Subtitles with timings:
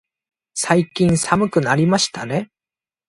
[0.55, 2.49] 最近寒くなりましたね。